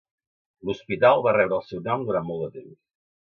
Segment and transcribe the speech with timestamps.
[0.69, 2.77] L'Hospital va rebre el seu nom durant molt de temps.